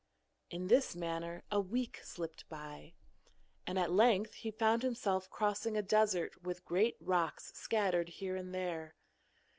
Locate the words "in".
0.49-0.65